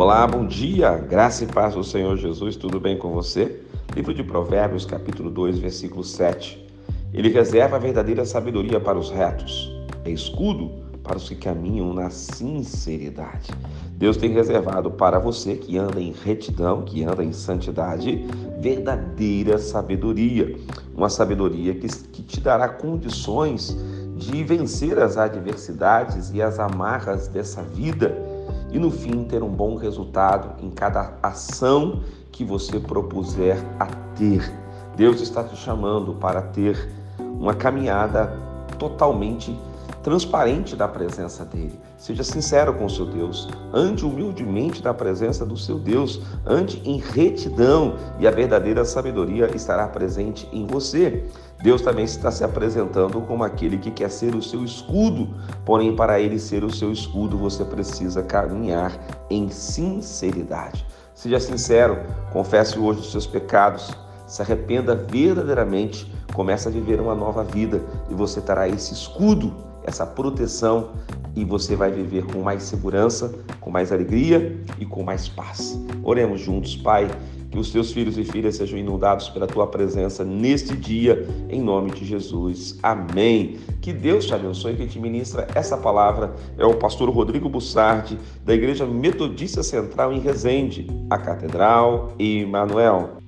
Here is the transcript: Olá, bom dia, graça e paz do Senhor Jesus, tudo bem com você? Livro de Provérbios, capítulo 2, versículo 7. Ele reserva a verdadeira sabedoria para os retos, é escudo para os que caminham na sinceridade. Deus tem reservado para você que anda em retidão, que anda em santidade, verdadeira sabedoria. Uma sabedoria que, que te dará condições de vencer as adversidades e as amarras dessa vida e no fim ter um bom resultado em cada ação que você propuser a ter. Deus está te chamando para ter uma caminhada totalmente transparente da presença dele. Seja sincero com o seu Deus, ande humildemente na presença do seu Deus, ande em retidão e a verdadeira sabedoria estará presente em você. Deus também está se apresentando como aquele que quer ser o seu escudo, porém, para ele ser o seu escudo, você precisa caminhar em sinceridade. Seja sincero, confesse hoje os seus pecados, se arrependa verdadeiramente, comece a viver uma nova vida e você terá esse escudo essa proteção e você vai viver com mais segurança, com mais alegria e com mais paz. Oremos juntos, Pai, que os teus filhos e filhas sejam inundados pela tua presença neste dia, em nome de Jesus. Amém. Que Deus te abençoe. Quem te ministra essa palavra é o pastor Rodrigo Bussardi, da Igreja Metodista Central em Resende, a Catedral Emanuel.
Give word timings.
Olá, 0.00 0.26
bom 0.26 0.46
dia, 0.46 0.96
graça 0.96 1.44
e 1.44 1.46
paz 1.46 1.74
do 1.74 1.84
Senhor 1.84 2.16
Jesus, 2.16 2.56
tudo 2.56 2.80
bem 2.80 2.96
com 2.96 3.12
você? 3.12 3.60
Livro 3.94 4.14
de 4.14 4.24
Provérbios, 4.24 4.86
capítulo 4.86 5.28
2, 5.28 5.58
versículo 5.58 6.02
7. 6.02 6.66
Ele 7.12 7.28
reserva 7.28 7.76
a 7.76 7.78
verdadeira 7.78 8.24
sabedoria 8.24 8.80
para 8.80 8.98
os 8.98 9.10
retos, 9.10 9.70
é 10.02 10.10
escudo 10.10 10.70
para 11.02 11.18
os 11.18 11.28
que 11.28 11.34
caminham 11.34 11.92
na 11.92 12.08
sinceridade. 12.08 13.52
Deus 13.92 14.16
tem 14.16 14.30
reservado 14.30 14.90
para 14.90 15.18
você 15.18 15.54
que 15.54 15.76
anda 15.76 16.00
em 16.00 16.14
retidão, 16.24 16.80
que 16.80 17.04
anda 17.04 17.22
em 17.22 17.34
santidade, 17.34 18.26
verdadeira 18.58 19.58
sabedoria. 19.58 20.56
Uma 20.94 21.10
sabedoria 21.10 21.74
que, 21.74 21.88
que 21.88 22.22
te 22.22 22.40
dará 22.40 22.70
condições 22.70 23.76
de 24.16 24.42
vencer 24.44 24.98
as 24.98 25.18
adversidades 25.18 26.30
e 26.32 26.40
as 26.40 26.58
amarras 26.58 27.28
dessa 27.28 27.62
vida 27.62 28.29
e 28.72 28.78
no 28.78 28.90
fim 28.90 29.24
ter 29.24 29.42
um 29.42 29.48
bom 29.48 29.76
resultado 29.76 30.62
em 30.62 30.70
cada 30.70 31.14
ação 31.22 32.00
que 32.30 32.44
você 32.44 32.78
propuser 32.78 33.56
a 33.78 33.86
ter. 34.16 34.52
Deus 34.96 35.20
está 35.20 35.42
te 35.42 35.56
chamando 35.56 36.14
para 36.14 36.42
ter 36.42 36.92
uma 37.18 37.54
caminhada 37.54 38.36
totalmente 38.78 39.56
transparente 40.02 40.74
da 40.74 40.88
presença 40.88 41.44
dele. 41.44 41.78
Seja 41.98 42.24
sincero 42.24 42.72
com 42.74 42.86
o 42.86 42.90
seu 42.90 43.06
Deus, 43.06 43.48
ande 43.72 44.04
humildemente 44.04 44.82
na 44.82 44.94
presença 44.94 45.44
do 45.44 45.56
seu 45.56 45.78
Deus, 45.78 46.20
ande 46.46 46.80
em 46.84 46.98
retidão 46.98 47.96
e 48.18 48.26
a 48.26 48.30
verdadeira 48.30 48.84
sabedoria 48.84 49.54
estará 49.54 49.86
presente 49.88 50.48
em 50.52 50.66
você. 50.66 51.24
Deus 51.62 51.82
também 51.82 52.06
está 52.06 52.30
se 52.30 52.42
apresentando 52.42 53.20
como 53.22 53.44
aquele 53.44 53.76
que 53.76 53.90
quer 53.90 54.10
ser 54.10 54.34
o 54.34 54.42
seu 54.42 54.64
escudo, 54.64 55.28
porém, 55.64 55.94
para 55.94 56.18
ele 56.18 56.38
ser 56.38 56.64
o 56.64 56.74
seu 56.74 56.90
escudo, 56.90 57.36
você 57.36 57.64
precisa 57.64 58.22
caminhar 58.22 58.92
em 59.28 59.50
sinceridade. 59.50 60.86
Seja 61.14 61.38
sincero, 61.38 61.98
confesse 62.32 62.78
hoje 62.78 63.00
os 63.00 63.12
seus 63.12 63.26
pecados, 63.26 63.90
se 64.26 64.40
arrependa 64.40 64.94
verdadeiramente, 64.94 66.10
comece 66.32 66.68
a 66.68 66.70
viver 66.70 66.98
uma 67.00 67.14
nova 67.14 67.44
vida 67.44 67.82
e 68.08 68.14
você 68.14 68.40
terá 68.40 68.66
esse 68.66 68.94
escudo 68.94 69.69
essa 69.84 70.06
proteção 70.06 70.90
e 71.34 71.44
você 71.44 71.76
vai 71.76 71.90
viver 71.90 72.24
com 72.26 72.40
mais 72.40 72.62
segurança, 72.64 73.32
com 73.60 73.70
mais 73.70 73.92
alegria 73.92 74.58
e 74.78 74.84
com 74.84 75.02
mais 75.02 75.28
paz. 75.28 75.80
Oremos 76.02 76.40
juntos, 76.40 76.76
Pai, 76.76 77.08
que 77.50 77.58
os 77.58 77.70
teus 77.70 77.92
filhos 77.92 78.16
e 78.16 78.24
filhas 78.24 78.56
sejam 78.56 78.78
inundados 78.78 79.28
pela 79.28 79.46
tua 79.46 79.66
presença 79.66 80.24
neste 80.24 80.76
dia, 80.76 81.26
em 81.48 81.60
nome 81.60 81.90
de 81.90 82.04
Jesus. 82.04 82.78
Amém. 82.82 83.58
Que 83.80 83.92
Deus 83.92 84.26
te 84.26 84.34
abençoe. 84.34 84.76
Quem 84.76 84.86
te 84.86 85.00
ministra 85.00 85.48
essa 85.54 85.76
palavra 85.76 86.34
é 86.56 86.64
o 86.64 86.76
pastor 86.76 87.10
Rodrigo 87.10 87.48
Bussardi, 87.48 88.18
da 88.44 88.54
Igreja 88.54 88.86
Metodista 88.86 89.62
Central 89.62 90.12
em 90.12 90.20
Resende, 90.20 90.86
a 91.08 91.18
Catedral 91.18 92.12
Emanuel. 92.18 93.19